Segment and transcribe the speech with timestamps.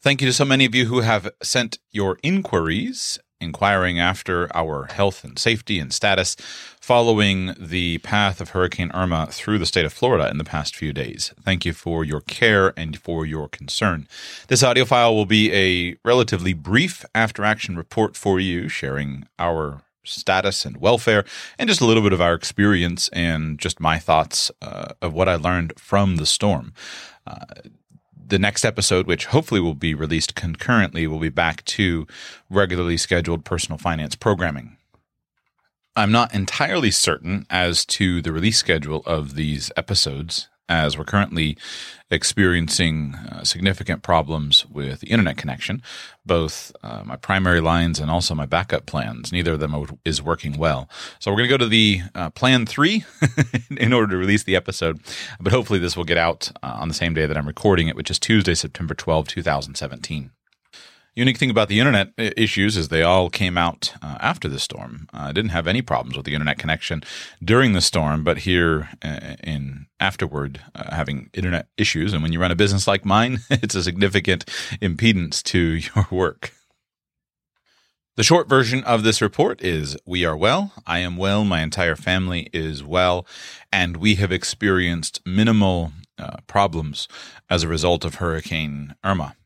[0.00, 4.84] Thank you to so many of you who have sent your inquiries inquiring after our
[4.84, 6.36] health and safety and status
[6.80, 10.92] following the path of Hurricane Irma through the state of Florida in the past few
[10.92, 11.34] days.
[11.42, 14.06] Thank you for your care and for your concern.
[14.46, 19.82] This audio file will be a relatively brief after action report for you, sharing our
[20.04, 21.24] status and welfare,
[21.58, 25.28] and just a little bit of our experience and just my thoughts uh, of what
[25.28, 26.72] I learned from the storm.
[27.26, 27.44] Uh,
[28.28, 32.06] the next episode, which hopefully will be released concurrently, will be back to
[32.50, 34.76] regularly scheduled personal finance programming.
[35.96, 41.56] I'm not entirely certain as to the release schedule of these episodes as we're currently
[42.10, 45.82] experiencing uh, significant problems with the internet connection,
[46.24, 49.32] both uh, my primary lines and also my backup plans.
[49.32, 50.88] Neither of them is working well.
[51.18, 53.04] So we're going to go to the uh, plan three
[53.70, 55.00] in order to release the episode,
[55.40, 57.96] but hopefully this will get out uh, on the same day that I'm recording it,
[57.96, 60.30] which is Tuesday, September 12, 2017
[61.18, 65.08] unique thing about the internet issues is they all came out uh, after the storm.
[65.12, 67.02] Uh, I didn't have any problems with the internet connection
[67.42, 72.40] during the storm, but here uh, in afterward, uh, having internet issues, and when you
[72.40, 74.46] run a business like mine, it's a significant
[74.80, 75.58] impedance to
[75.94, 76.52] your work.
[78.16, 80.72] The short version of this report is We are well.
[80.86, 81.44] I am well.
[81.44, 83.24] My entire family is well.
[83.72, 87.06] And we have experienced minimal uh, problems
[87.48, 89.36] as a result of Hurricane Irma.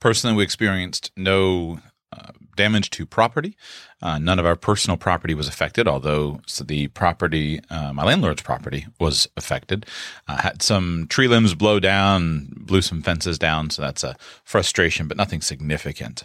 [0.00, 1.80] Personally, we experienced no
[2.12, 3.56] uh, damage to property.
[4.02, 8.42] Uh, none of our personal property was affected, although so the property, uh, my landlord's
[8.42, 9.86] property, was affected.
[10.26, 15.16] had some tree limbs blow down, blew some fences down, so that's a frustration, but
[15.16, 16.24] nothing significant.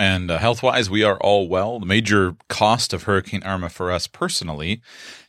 [0.00, 1.78] And uh, health wise, we are all well.
[1.78, 4.80] The major cost of Hurricane Irma for us personally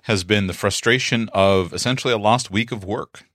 [0.03, 3.25] has been the frustration of essentially a lost week of work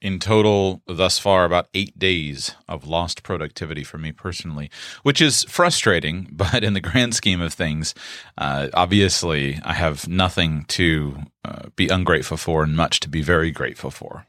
[0.00, 4.70] in total thus far about eight days of lost productivity for me personally
[5.02, 7.94] which is frustrating but in the grand scheme of things
[8.36, 13.50] uh, obviously i have nothing to uh, be ungrateful for and much to be very
[13.50, 14.26] grateful for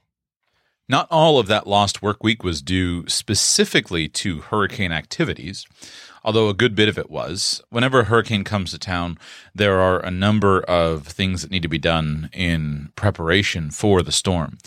[0.88, 5.66] not all of that lost work week was due specifically to hurricane activities
[6.24, 7.62] although a good bit of it was.
[7.70, 9.18] Whenever a hurricane comes to town,
[9.54, 14.12] there are a number of things that need to be done in preparation for the
[14.12, 14.58] storm.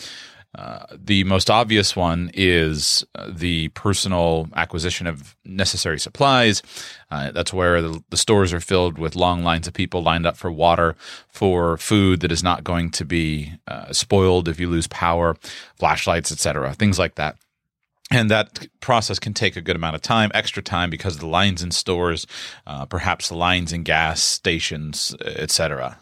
[0.55, 6.61] Uh, the most obvious one is uh, the personal acquisition of necessary supplies.
[7.09, 10.37] Uh, that's where the, the, stores are filled with long lines of people lined up
[10.37, 10.95] for water,
[11.27, 15.35] for food that is not going to be uh, spoiled if you lose power,
[15.75, 17.35] flashlights, etc., things like that.
[18.11, 21.27] And that process can take a good amount of time, extra time because of the
[21.27, 22.27] lines in stores,
[22.67, 25.97] uh, perhaps the lines in gas stations, etc.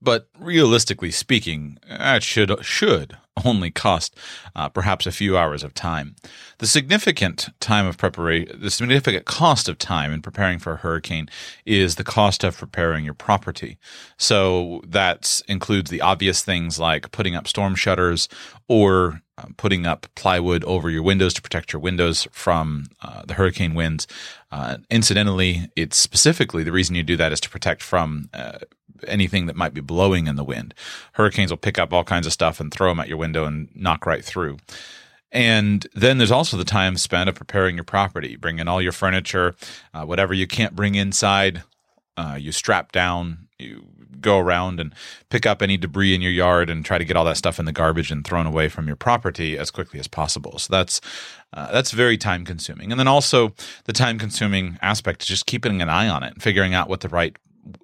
[0.00, 4.16] But realistically speaking, that should should only cost
[4.54, 6.16] uh, perhaps a few hours of time.
[6.62, 11.28] The significant time of preparation, the significant cost of time in preparing for a hurricane
[11.66, 13.78] is the cost of preparing your property.
[14.16, 18.28] So that includes the obvious things like putting up storm shutters
[18.68, 23.34] or uh, putting up plywood over your windows to protect your windows from uh, the
[23.34, 24.06] hurricane winds.
[24.52, 28.58] Uh, incidentally, it's specifically the reason you do that is to protect from uh,
[29.08, 30.74] anything that might be blowing in the wind.
[31.14, 33.68] Hurricanes will pick up all kinds of stuff and throw them at your window and
[33.74, 34.58] knock right through.
[35.32, 39.54] And then there's also the time spent of preparing your property, bringing all your furniture,
[39.94, 41.62] uh, whatever you can't bring inside,
[42.18, 43.86] uh, you strap down, you
[44.20, 44.94] go around and
[45.30, 47.64] pick up any debris in your yard and try to get all that stuff in
[47.64, 50.58] the garbage and thrown away from your property as quickly as possible.
[50.58, 51.00] So that's
[51.54, 52.92] uh, that's very time consuming.
[52.92, 53.52] And then also
[53.84, 57.00] the time consuming aspect is just keeping an eye on it and figuring out what
[57.00, 57.36] the right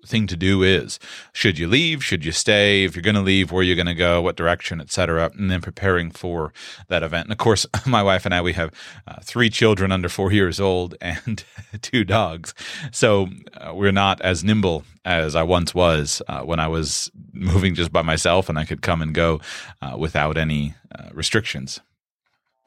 [0.06, 0.98] thing to do is
[1.32, 2.04] should you leave?
[2.04, 2.84] Should you stay?
[2.84, 4.20] If you're going to leave where you're going to go?
[4.20, 6.52] What direction etc and then preparing for
[6.88, 7.26] that event.
[7.26, 8.72] And of course my wife and i we have
[9.06, 11.44] uh, three children under four years old and
[11.82, 12.54] two dogs.
[12.92, 17.74] So uh, we're not as nimble as i once was uh, when i was moving
[17.74, 19.40] just by myself and i could come and go
[19.80, 21.80] uh, without any uh, restrictions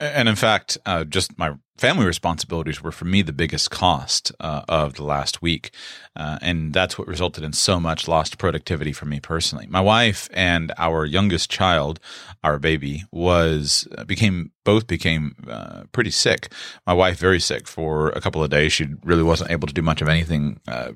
[0.01, 4.63] And in fact, uh, just my family responsibilities were for me the biggest cost uh,
[4.67, 5.69] of the last week.
[6.15, 9.67] Uh, and that's what resulted in so much lost productivity for me personally.
[9.67, 11.99] My wife and our youngest child,
[12.43, 16.51] our baby, was uh, became both became uh, pretty sick.
[16.87, 18.73] My wife very sick for a couple of days.
[18.73, 20.93] She really wasn't able to do much of anything uh,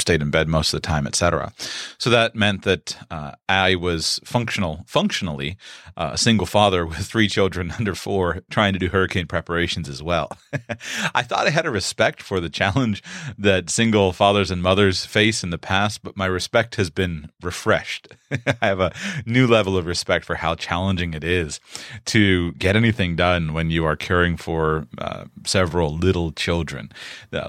[0.00, 1.52] stayed in bed most of the time, etc.
[1.98, 5.56] So that meant that uh, I was functional, functionally
[5.96, 10.02] uh, a single father with three children under four, trying to do hurricane preparations as
[10.02, 10.30] well.
[11.14, 13.02] I thought I had a respect for the challenge
[13.36, 18.08] that single fathers and mothers face in the past, but my respect has been refreshed.
[18.30, 18.92] I have a
[19.26, 21.60] new level of respect for how challenging it is
[22.06, 26.92] to get anything done when you are caring for uh, several little children.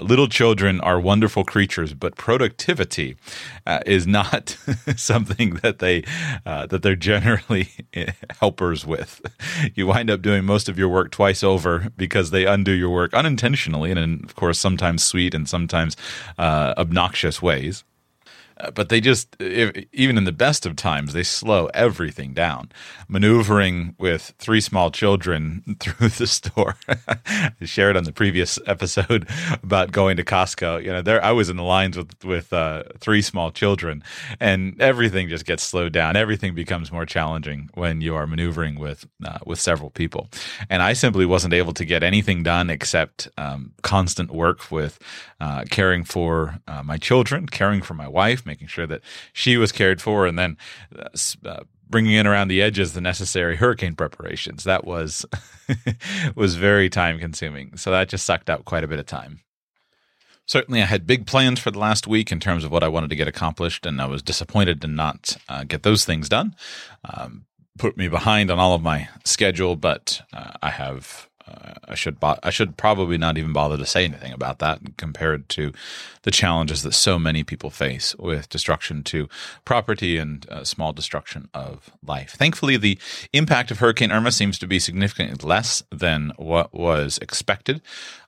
[0.02, 3.16] little children are wonderful creatures, but productivity
[3.66, 4.56] uh, is not
[4.96, 6.02] something that they
[6.46, 7.68] uh, that they're generally
[8.40, 9.20] helpers with.
[9.74, 13.12] You wind up doing most of your work twice over because they undo your work
[13.12, 15.98] unintentionally, and in, of course sometimes sweet and sometimes
[16.38, 17.84] uh, obnoxious ways.
[18.60, 22.70] Uh, but they just if, even in the best of times they slow everything down.
[23.08, 26.76] Maneuvering with three small children through the store.
[27.62, 29.28] Shared on the previous episode
[29.62, 30.82] about going to costco.
[30.84, 34.02] You know there i was in the lines with with uh, three small children
[34.38, 36.16] and everything just gets slowed down.
[36.16, 40.28] Everything becomes more challenging when you are maneuvering with uh, with several people.
[40.68, 44.98] And i simply wasn't able to get anything done except um, constant work with
[45.40, 49.00] uh, caring for uh, my children caring for my wife making sure that
[49.32, 50.56] she was cared for, and then
[50.98, 51.08] uh,
[51.46, 54.64] uh, bringing in around the edges the necessary hurricane preparations.
[54.64, 55.26] That was
[56.34, 57.76] was very time consuming.
[57.76, 59.40] So that just sucked up quite a bit of time.
[60.46, 63.10] Certainly, I had big plans for the last week in terms of what I wanted
[63.10, 66.56] to get accomplished, and I was disappointed to not uh, get those things done.
[67.04, 67.46] Um,
[67.78, 71.29] put me behind on all of my schedule, but uh, I have
[71.88, 75.48] I should bo- I should probably not even bother to say anything about that compared
[75.50, 75.72] to
[76.22, 79.28] the challenges that so many people face with destruction to
[79.64, 82.32] property and uh, small destruction of life.
[82.32, 82.98] Thankfully, the
[83.32, 87.80] impact of Hurricane Irma seems to be significantly less than what was expected.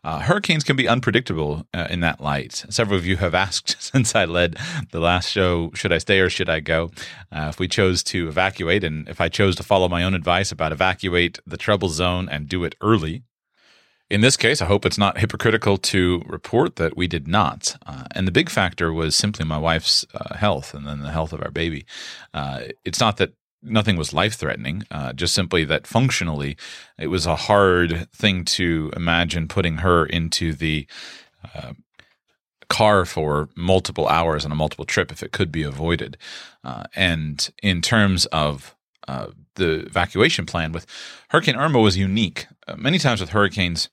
[0.05, 2.65] Uh, hurricanes can be unpredictable uh, in that light.
[2.69, 4.59] Several of you have asked since I led
[4.91, 6.91] the last show, should I stay or should I go?
[7.31, 10.51] Uh, if we chose to evacuate, and if I chose to follow my own advice
[10.51, 13.23] about evacuate the trouble zone and do it early,
[14.11, 17.77] in this case, I hope it's not hypocritical to report that we did not.
[17.87, 21.33] Uh, and the big factor was simply my wife's uh, health and then the health
[21.33, 21.87] of our baby.
[22.35, 23.33] Uh, it's not that
[23.63, 26.57] nothing was life threatening, uh, just simply that functionally
[26.99, 30.87] it was a hard thing to imagine putting her into the
[31.55, 31.73] uh,
[32.69, 36.17] car for multiple hours on a multiple trip if it could be avoided.
[36.65, 38.75] Uh, and in terms of
[39.09, 39.27] uh,
[39.57, 40.87] the evacuation plan with
[41.29, 42.47] Hurricane Irma was unique.
[42.67, 43.89] Uh, many times with hurricanes,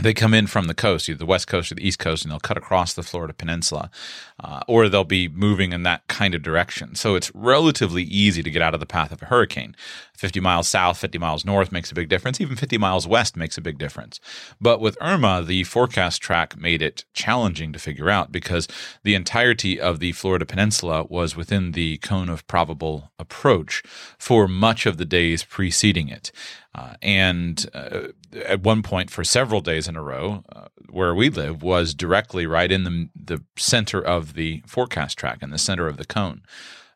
[0.00, 2.30] they come in from the coast, either the west coast or the east coast, and
[2.30, 3.90] they'll cut across the Florida peninsula,
[4.38, 6.94] uh, or they'll be moving in that kind of direction.
[6.94, 9.74] So it's relatively easy to get out of the path of a hurricane.
[10.16, 12.40] 50 miles south, 50 miles north makes a big difference.
[12.40, 14.20] Even 50 miles west makes a big difference.
[14.60, 18.68] But with Irma, the forecast track made it challenging to figure out because
[19.04, 23.82] the entirety of the Florida peninsula was within the cone of probable approach
[24.18, 26.30] for much of the days preceding it.
[26.74, 28.08] Uh, and uh,
[28.44, 32.46] at one point, for several days in a row, uh, where we live was directly
[32.46, 36.42] right in the the center of the forecast track, in the center of the cone.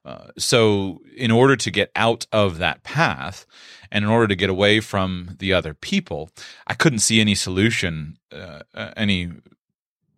[0.04, 3.46] Uh, so, in order to get out of that path,
[3.90, 6.30] and in order to get away from the other people,
[6.66, 8.62] I couldn't see any solution, uh,
[8.96, 9.30] any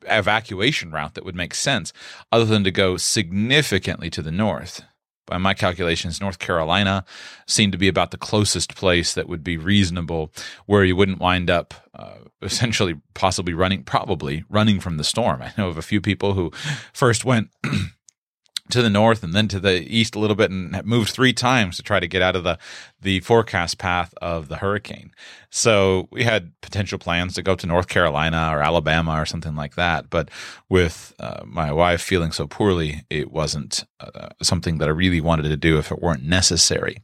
[0.06, 1.92] evacuation route that would make sense,
[2.32, 4.82] other than to go significantly to the north
[5.26, 7.04] by my calculations, North Carolina
[7.46, 10.32] seemed to be about the closest place that would be reasonable
[10.66, 15.42] where you wouldn't wind up uh, essentially possibly running, probably running from the storm.
[15.42, 16.50] I know of a few people who
[16.92, 17.50] first went
[18.71, 21.76] to the north and then to the east a little bit and moved three times
[21.76, 22.59] to try to get out of the
[23.00, 25.12] the forecast path of the hurricane.
[25.50, 29.75] So we had potential plans to go to North Carolina or Alabama or something like
[29.75, 30.30] that, but
[30.71, 35.42] with uh, my wife feeling so poorly, it wasn't uh, something that I really wanted
[35.44, 37.02] to do if it weren't necessary.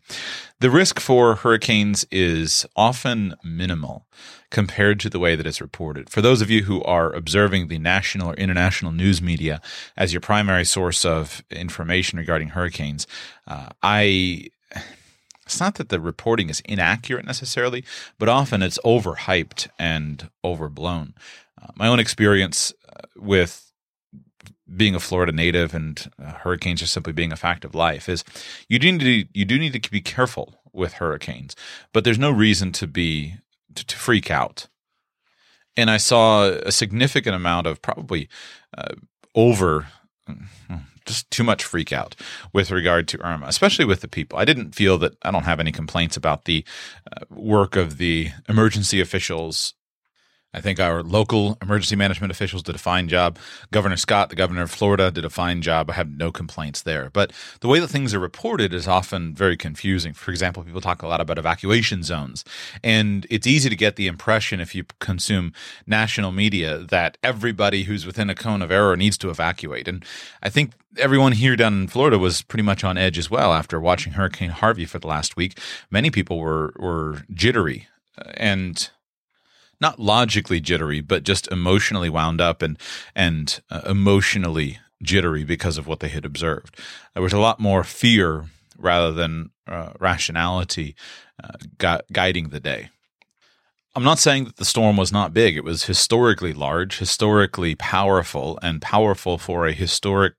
[0.61, 4.07] The risk for hurricanes is often minimal
[4.51, 6.11] compared to the way that it's reported.
[6.11, 9.63] For those of you who are observing the national or international news media
[9.97, 13.07] as your primary source of information regarding hurricanes,
[13.47, 14.51] uh, I
[15.47, 17.83] it's not that the reporting is inaccurate necessarily,
[18.19, 21.15] but often it's overhyped and overblown.
[21.61, 23.70] Uh, my own experience uh, with
[24.75, 28.25] being a Florida native and uh, hurricanes just simply being a fact of life is
[28.69, 31.57] you do need to you do need to be careful with hurricanes,
[31.93, 33.35] but there's no reason to be
[33.75, 34.69] to, to freak out.
[35.77, 38.29] And I saw a significant amount of probably
[38.77, 38.95] uh,
[39.35, 39.89] over
[41.07, 42.15] just too much freak out
[42.53, 44.39] with regard to Irma, especially with the people.
[44.39, 46.65] I didn't feel that I don't have any complaints about the
[47.11, 49.75] uh, work of the emergency officials
[50.53, 53.39] I think our local emergency management officials did a fine job.
[53.71, 55.91] Governor Scott, the governor of Florida, did a fine job.
[55.91, 57.11] I have no complaints there.
[57.13, 60.13] But the way that things are reported is often very confusing.
[60.13, 62.45] For example, people talk a lot about evacuation zones.
[62.83, 65.53] And it's easy to get the impression if you consume
[65.87, 69.87] national media that everybody who's within a cone of error needs to evacuate.
[69.87, 70.05] And
[70.43, 73.79] I think everyone here down in Florida was pretty much on edge as well after
[73.79, 75.59] watching Hurricane Harvey for the last week.
[75.91, 77.87] Many people were were jittery
[78.35, 78.91] and
[79.81, 82.79] not logically jittery, but just emotionally wound up and
[83.15, 86.79] and uh, emotionally jittery because of what they had observed.
[87.15, 88.47] There was a lot more fear
[88.77, 90.95] rather than uh, rationality
[91.43, 92.91] uh, gu- guiding the day.
[93.97, 95.57] I'm not saying that the storm was not big.
[95.57, 100.35] It was historically large, historically powerful, and powerful for a historic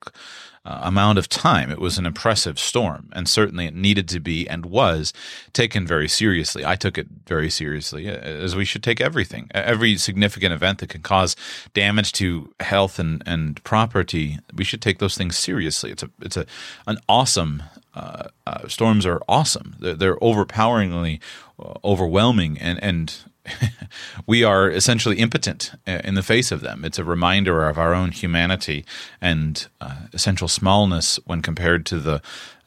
[0.64, 1.72] uh, amount of time.
[1.72, 5.12] It was an impressive storm, and certainly it needed to be and was
[5.54, 6.66] taken very seriously.
[6.66, 9.50] I took it very seriously, uh, as we should take everything.
[9.54, 11.36] Every significant event that can cause
[11.74, 15.92] damage to health and, and property, we should take those things seriously.
[15.92, 16.46] It's a it's a
[16.86, 17.64] an awesome
[17.94, 19.76] uh, uh, storms are awesome.
[19.80, 21.20] They're, they're overpoweringly
[21.60, 23.18] uh, overwhelming and and
[24.28, 26.86] we are essentially impotent uh, in the face of them.
[26.86, 28.86] It's a reminder of our own humanity
[29.20, 32.22] and uh, essential smallness when compared to the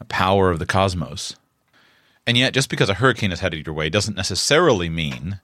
[0.09, 1.37] power of the cosmos.
[2.27, 5.41] And yet, just because a hurricane is headed your way doesn't necessarily mean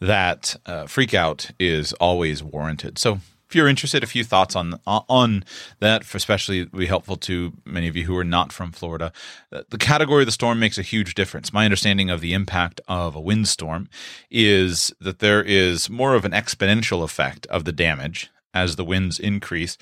[0.00, 2.98] that uh, freakout is always warranted.
[2.98, 3.20] So,
[3.52, 5.44] if you're interested, a few thoughts on on
[5.78, 9.12] that, especially be helpful to many of you who are not from Florida.
[9.52, 11.52] Uh, the category of the storm makes a huge difference.
[11.52, 13.90] My understanding of the impact of a windstorm
[14.30, 19.18] is that there is more of an exponential effect of the damage as the winds
[19.18, 19.76] increase,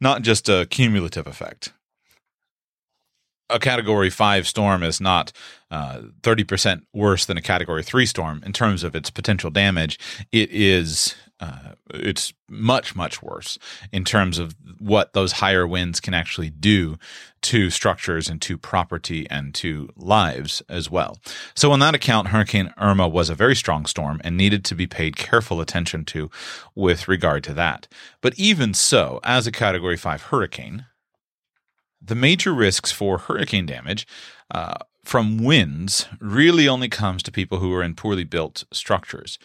[0.00, 1.74] not just a cumulative effect.
[3.50, 5.30] A category five storm is not
[5.70, 9.98] uh, 30% worse than a category three storm in terms of its potential damage.
[10.32, 13.58] It is uh, it's much much worse
[13.92, 16.98] in terms of what those higher winds can actually do
[17.40, 21.18] to structures and to property and to lives as well.
[21.54, 24.86] So on that account Hurricane Irma was a very strong storm and needed to be
[24.86, 26.30] paid careful attention to
[26.74, 27.88] with regard to that.
[28.20, 30.86] But even so, as a category 5 hurricane,
[32.02, 34.06] the major risks for hurricane damage
[34.50, 39.38] uh, from winds really only comes to people who are in poorly built structures.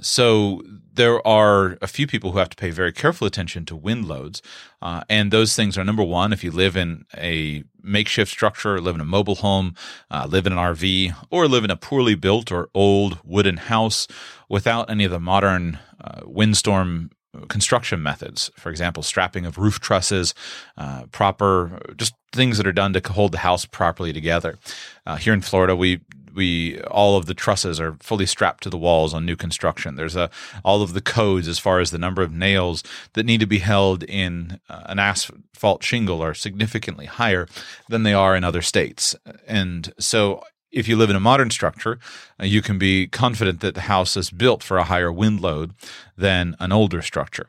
[0.00, 0.62] So
[0.94, 4.42] there are a few people who have to pay very careful attention to wind loads,
[4.82, 6.32] uh, and those things are number one.
[6.32, 9.74] If you live in a makeshift structure, live in a mobile home,
[10.10, 14.06] uh, live in an RV, or live in a poorly built or old wooden house
[14.48, 17.10] without any of the modern uh, windstorm
[17.48, 18.50] construction methods.
[18.56, 20.34] For example, strapping of roof trusses,
[20.76, 24.58] uh, proper just things that are done to hold the house properly together.
[25.06, 26.00] Uh, here in Florida, we
[26.38, 29.96] we all of the trusses are fully strapped to the walls on new construction.
[29.96, 30.30] There's a
[30.64, 33.58] all of the codes as far as the number of nails that need to be
[33.58, 37.48] held in uh, an asphalt shingle are significantly higher
[37.88, 39.16] than they are in other states.
[39.46, 41.98] And so if you live in a modern structure,
[42.40, 45.74] uh, you can be confident that the house is built for a higher wind load
[46.16, 47.48] than an older structure.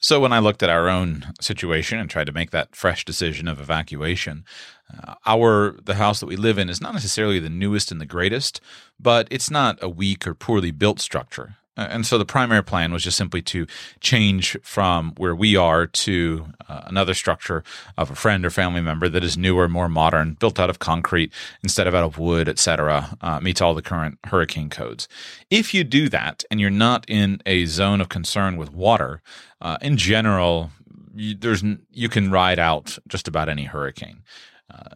[0.00, 3.48] So when I looked at our own situation and tried to make that fresh decision
[3.48, 4.44] of evacuation,
[4.92, 8.06] uh, our the house that we live in is not necessarily the newest and the
[8.06, 8.60] greatest,
[8.98, 11.56] but it's not a weak or poorly built structure.
[11.76, 13.66] And so the primary plan was just simply to
[14.00, 17.64] change from where we are to uh, another structure
[17.98, 21.32] of a friend or family member that is newer, more modern, built out of concrete
[21.64, 25.08] instead of out of wood, etc., uh, meets all the current hurricane codes.
[25.50, 29.20] If you do that and you're not in a zone of concern with water,
[29.60, 30.70] uh, in general,
[31.12, 34.22] you, there's you can ride out just about any hurricane.
[34.72, 34.94] Uh,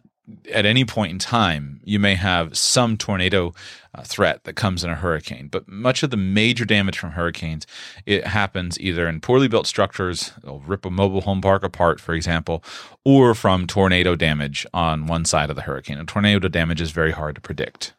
[0.51, 3.53] at any point in time, you may have some tornado
[3.95, 5.47] uh, threat that comes in a hurricane.
[5.47, 7.65] But much of the major damage from hurricanes
[8.05, 12.13] it happens either in poorly built structures, they'll rip a mobile home park apart, for
[12.13, 12.63] example,
[13.03, 15.97] or from tornado damage on one side of the hurricane.
[15.97, 17.93] And tornado damage is very hard to predict.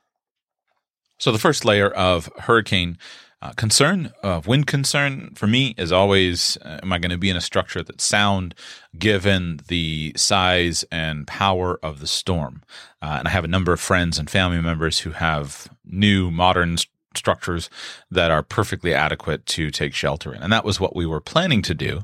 [1.19, 2.97] So the first layer of hurricane
[3.43, 7.31] uh, concern of wind concern for me is always uh, am I going to be
[7.31, 8.55] in a structure that's sound
[8.99, 12.63] given the size and power of the storm?
[13.01, 16.77] Uh, and I have a number of friends and family members who have new modern
[16.77, 17.69] st- structures
[18.11, 20.43] that are perfectly adequate to take shelter in.
[20.43, 22.03] And that was what we were planning to do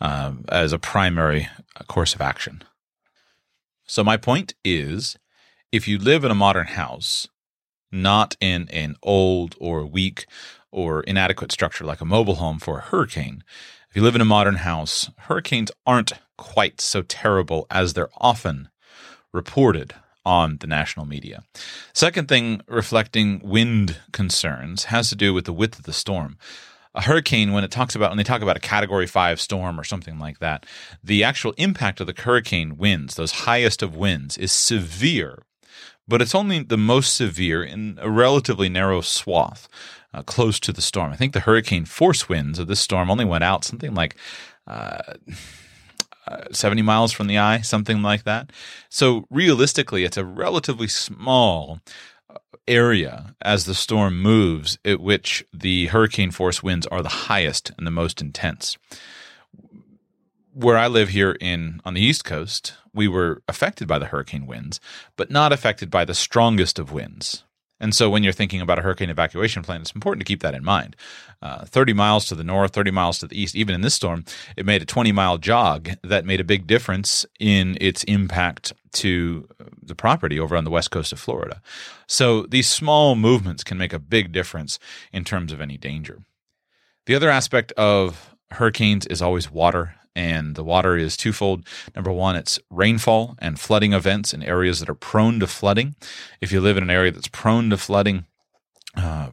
[0.00, 2.62] um, as a primary uh, course of action.
[3.86, 5.16] So, my point is
[5.72, 7.28] if you live in a modern house,
[7.92, 10.26] not in an old or weak
[10.76, 13.42] or inadequate structure like a mobile home for a hurricane.
[13.88, 18.68] If you live in a modern house, hurricanes aren't quite so terrible as they're often
[19.32, 19.94] reported
[20.26, 21.42] on the national media.
[21.94, 26.36] Second thing reflecting wind concerns has to do with the width of the storm.
[26.94, 29.84] A hurricane, when it talks about when they talk about a category five storm or
[29.84, 30.66] something like that,
[31.02, 35.42] the actual impact of the hurricane winds, those highest of winds, is severe,
[36.06, 39.68] but it's only the most severe in a relatively narrow swath
[40.16, 41.12] uh, close to the storm.
[41.12, 44.16] I think the hurricane force winds of this storm only went out something like.
[44.66, 45.14] Uh,
[46.28, 48.50] uh, 70 miles from the eye, something like that.
[48.88, 51.78] So realistically, it's a relatively small
[52.28, 57.70] uh, area as the storm moves at which the hurricane force winds are the highest
[57.78, 58.76] and the most intense.
[60.52, 64.46] Where I live here in on the East Coast, we were affected by the hurricane
[64.46, 64.80] winds,
[65.16, 67.44] but not affected by the strongest of winds.
[67.78, 70.54] And so when you're thinking about a hurricane evacuation plan, it's important to keep that
[70.54, 70.96] in mind.
[71.42, 74.24] Uh, 30 miles to the north, 30 miles to the east, even in this storm,
[74.56, 79.46] it made a 20 mile jog that made a big difference in its impact to
[79.82, 81.60] the property over on the west coast of Florida.
[82.06, 84.78] So these small movements can make a big difference
[85.12, 86.22] in terms of any danger.
[87.04, 91.64] The other aspect of hurricanes is always water and the water is twofold.
[91.94, 95.94] Number one, it's rainfall and flooding events in areas that are prone to flooding.
[96.40, 98.24] If you live in an area that's prone to flooding,
[98.96, 99.28] uh,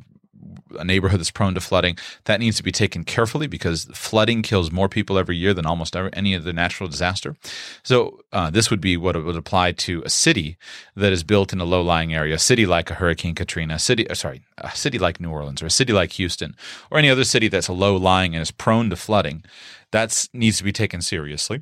[0.79, 4.71] a neighborhood that's prone to flooding, that needs to be taken carefully because flooding kills
[4.71, 7.35] more people every year than almost any other natural disaster.
[7.83, 10.57] So uh, this would be what it would apply to a city
[10.95, 14.09] that is built in a low-lying area, a city like a Hurricane Katrina, a city,
[14.09, 16.55] uh, sorry, a city like New Orleans or a city like Houston
[16.89, 19.43] or any other city that's a low-lying and is prone to flooding.
[19.91, 21.61] That needs to be taken seriously.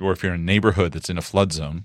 [0.00, 1.84] Or if you're in a neighborhood that's in a flood zone,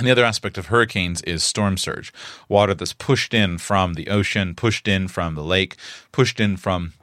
[0.00, 2.10] and the other aspect of hurricanes is storm surge,
[2.48, 5.76] water that's pushed in from the ocean, pushed in from the lake,
[6.10, 6.94] pushed in from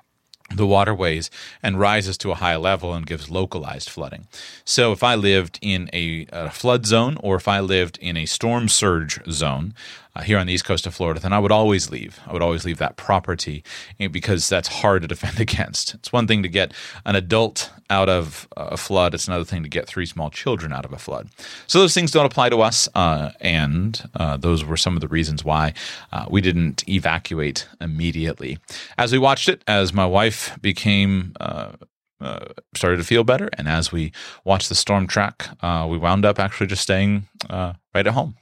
[0.55, 1.29] the waterways
[1.61, 4.27] and rises to a high level and gives localized flooding.
[4.65, 8.25] So, if I lived in a, a flood zone or if I lived in a
[8.25, 9.75] storm surge zone
[10.17, 12.19] uh, here on the east coast of Florida, then I would always leave.
[12.25, 13.63] I would always leave that property
[13.99, 15.93] eh, because that's hard to defend against.
[15.93, 16.73] It's one thing to get
[17.05, 20.85] an adult out of a flood, it's another thing to get three small children out
[20.85, 21.29] of a flood.
[21.67, 25.07] So, those things don't apply to us, uh, and uh, those were some of the
[25.07, 25.73] reasons why
[26.11, 28.57] uh, we didn't evacuate immediately.
[28.97, 31.73] As we watched it, as my wife became uh,
[32.19, 33.47] uh, started to feel better.
[33.59, 34.11] And as we
[34.43, 38.35] watched the storm track, uh, we wound up actually just staying uh, right at home.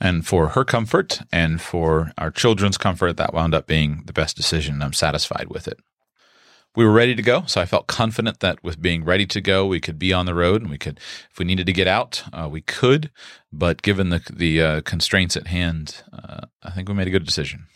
[0.00, 4.36] And for her comfort and for our children's comfort, that wound up being the best
[4.36, 4.82] decision.
[4.82, 5.80] I'm satisfied with it.
[6.76, 9.66] We were ready to go, so I felt confident that with being ready to go,
[9.66, 12.22] we could be on the road, and we could, if we needed to get out,
[12.32, 13.10] uh, we could.
[13.52, 17.26] But given the the uh, constraints at hand, uh, I think we made a good
[17.26, 17.66] decision.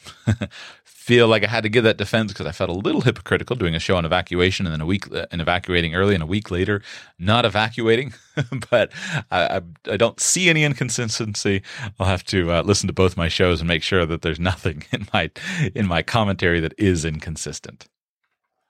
[1.02, 3.74] feel like I had to give that defense because I felt a little hypocritical doing
[3.74, 6.80] a show on evacuation and then a week and evacuating early and a week later
[7.18, 8.14] not evacuating.
[8.70, 8.92] but
[9.32, 11.62] I, I, I, don't see any inconsistency.
[11.98, 14.84] I'll have to uh, listen to both my shows and make sure that there's nothing
[14.92, 15.30] in my
[15.74, 17.88] in my commentary that is inconsistent.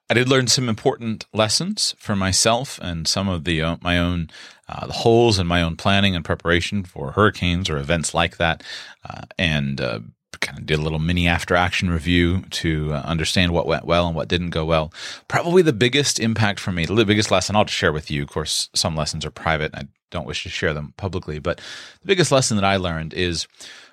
[0.09, 4.29] I did learn some important lessons for myself and some of the uh, my own
[4.67, 8.63] uh, the holes in my own planning and preparation for hurricanes or events like that,
[9.07, 9.99] uh, and uh,
[10.39, 14.07] kind of did a little mini after action review to uh, understand what went well
[14.07, 14.93] and what didn't go well.
[15.27, 18.23] Probably the biggest impact for me, the biggest lesson I'll share with you.
[18.23, 19.73] Of course, some lessons are private.
[19.73, 21.57] I don't wish to share them publicly, but
[22.01, 23.47] the biggest lesson that I learned is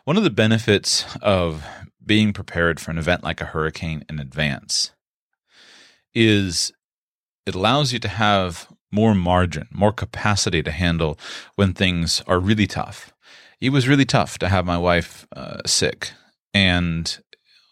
[0.04, 1.64] one of the benefits of
[2.04, 4.92] being prepared for an event like a hurricane in advance
[6.14, 6.72] is
[7.46, 11.18] it allows you to have more margin, more capacity to handle
[11.54, 13.12] when things are really tough.
[13.60, 16.12] It was really tough to have my wife uh, sick
[16.52, 17.18] and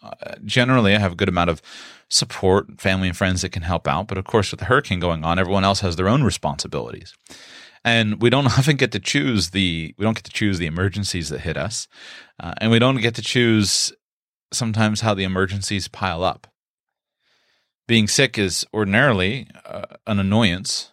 [0.03, 1.63] uh, generally, I have a good amount of
[2.09, 4.09] support, family and friends that can help out.
[4.09, 7.15] But of course, with the hurricane going on, everyone else has their own responsibilities.
[7.85, 11.29] And we don't often get to choose the we don't get to choose the emergencies
[11.31, 11.89] that hit us,
[12.41, 13.93] uh, and we don't get to choose
[14.53, 16.47] sometimes how the emergencies pile up.
[17.87, 20.93] Being sick is ordinarily uh, an annoyance,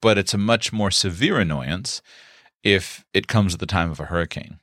[0.00, 2.00] but it's a much more severe annoyance
[2.62, 4.58] if it comes at the time of a hurricane.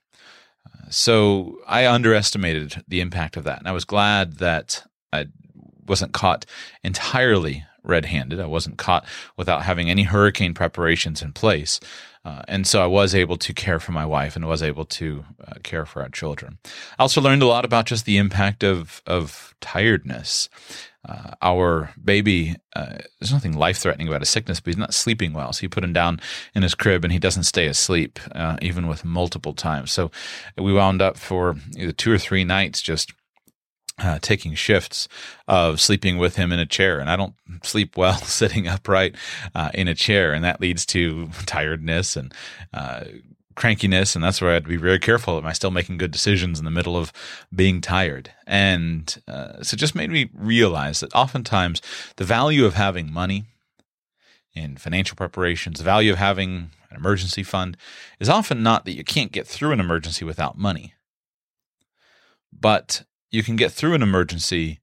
[0.90, 3.60] So I underestimated the impact of that.
[3.60, 5.28] And I was glad that I
[5.88, 6.46] wasn't caught
[6.84, 8.40] entirely red handed.
[8.40, 9.06] I wasn't caught
[9.38, 11.80] without having any hurricane preparations in place.
[12.24, 15.24] Uh, and so I was able to care for my wife and was able to
[15.48, 16.58] uh, care for our children.
[16.98, 20.50] I also learned a lot about just the impact of, of tiredness.
[21.08, 25.34] Uh, our baby, uh, there's nothing life threatening about his sickness, but he's not sleeping
[25.34, 25.54] well.
[25.54, 26.20] So you put him down
[26.54, 29.92] in his crib and he doesn't stay asleep, uh, even with multiple times.
[29.92, 30.12] So
[30.58, 33.14] we wound up for either two or three nights just
[33.98, 35.08] uh, taking shifts
[35.48, 37.00] of sleeping with him in a chair.
[37.00, 39.16] And I don't sleep well sitting upright
[39.54, 40.34] uh, in a chair.
[40.34, 42.34] And that leads to tiredness and
[42.74, 43.06] uh,
[43.56, 44.16] crankiness.
[44.16, 45.38] And that's where I had to be very careful.
[45.38, 47.12] Am I still making good decisions in the middle of
[47.54, 48.32] being tired?
[48.46, 51.82] And uh, so it just made me realize that oftentimes
[52.18, 53.46] the value of having money
[54.54, 57.78] in financial preparations, the value of having an emergency fund
[58.20, 60.94] is often not that you can't get through an emergency without money.
[62.52, 64.80] But you can get through an emergency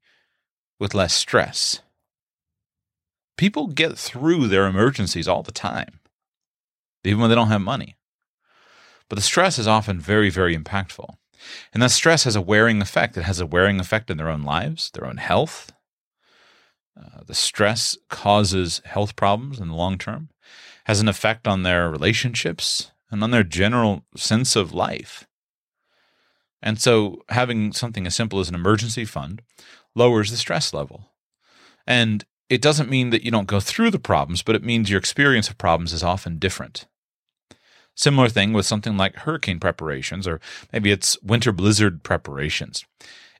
[0.79, 1.81] with less stress.
[3.39, 6.01] People get through their emergencies all the time,
[7.03, 7.97] even when they don't have money.
[9.13, 11.17] But the stress is often very, very impactful.
[11.75, 13.15] And that stress has a wearing effect.
[13.19, 15.71] It has a wearing effect in their own lives, their own health.
[16.99, 20.31] Uh, the stress causes health problems in the long term,
[20.85, 25.29] has an effect on their relationships and on their general sense of life.
[26.63, 29.43] And so having something as simple as an emergency fund
[29.95, 31.11] lowers the stress level.
[31.87, 34.99] And it doesn't mean that you don't go through the problems, but it means your
[34.99, 36.87] experience of problems is often different.
[37.95, 40.41] Similar thing with something like hurricane preparations, or
[40.73, 42.85] maybe it's winter blizzard preparations.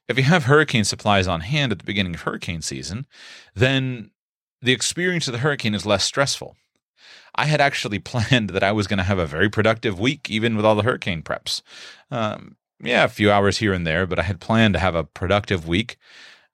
[0.09, 3.07] If you have hurricane supplies on hand at the beginning of hurricane season,
[3.55, 4.11] then
[4.61, 6.57] the experience of the hurricane is less stressful.
[7.35, 10.57] I had actually planned that I was going to have a very productive week, even
[10.57, 11.63] with all the hurricane preps.
[12.11, 15.05] Um, yeah, a few hours here and there, but I had planned to have a
[15.05, 15.97] productive week.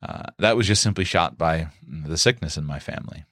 [0.03, 3.25] Uh, that was just simply shot by the sickness in my family.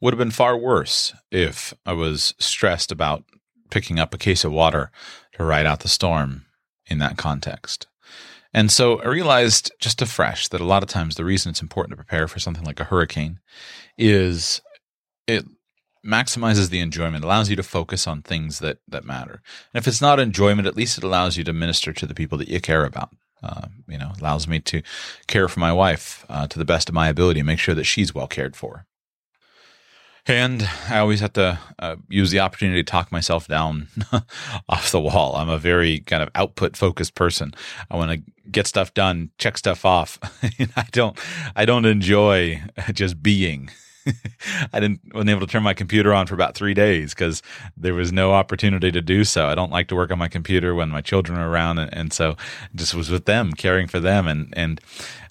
[0.00, 3.24] Would have been far worse if I was stressed about
[3.70, 4.90] picking up a case of water
[5.32, 6.44] to ride out the storm
[6.86, 7.86] in that context.
[8.52, 11.92] And so I realized just afresh that a lot of times the reason it's important
[11.92, 13.40] to prepare for something like a hurricane
[13.98, 14.62] is
[15.26, 15.44] it
[16.04, 19.42] maximizes the enjoyment, allows you to focus on things that that matter.
[19.74, 22.38] And if it's not enjoyment, at least it allows you to minister to the people
[22.38, 23.10] that you care about.
[23.42, 24.82] Uh, you know, allows me to
[25.26, 27.84] care for my wife uh, to the best of my ability, and make sure that
[27.84, 28.86] she's well cared for.
[30.28, 33.88] And I always have to uh, use the opportunity to talk myself down
[34.68, 35.36] off the wall.
[35.36, 37.54] I'm a very kind of output focused person.
[37.90, 40.18] I want to get stuff done, check stuff off.
[40.76, 41.16] I don't,
[41.54, 42.60] I don't enjoy
[42.92, 43.70] just being.
[44.72, 47.42] I didn't wasn't able to turn my computer on for about three days because
[47.76, 49.46] there was no opportunity to do so.
[49.46, 52.12] I don't like to work on my computer when my children are around, and, and
[52.12, 52.36] so
[52.74, 54.80] just was with them, caring for them, and and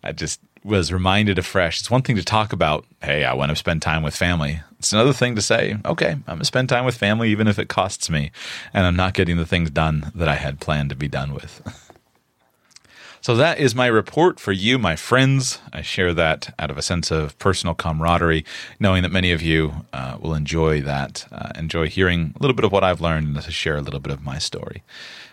[0.03, 1.79] I just was reminded afresh.
[1.79, 4.61] It's one thing to talk about, hey, I want to spend time with family.
[4.85, 7.57] It's another thing to say, okay, I'm going to spend time with family even if
[7.57, 8.29] it costs me,
[8.71, 11.59] and I'm not getting the things done that I had planned to be done with.
[13.19, 15.57] So that is my report for you, my friends.
[15.73, 18.45] I share that out of a sense of personal camaraderie,
[18.79, 22.65] knowing that many of you uh, will enjoy that, uh, enjoy hearing a little bit
[22.65, 24.83] of what I've learned and to share a little bit of my story.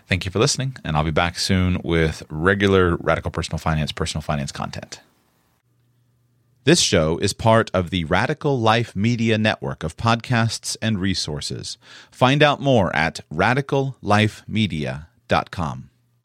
[0.07, 4.23] Thank you for listening, and I'll be back soon with regular Radical Personal Finance, personal
[4.23, 5.03] finance content.
[6.65, 11.77] This show is part of the Radical Life Media Network of podcasts and resources.
[12.13, 15.91] Find out more at radicallifemedia.com.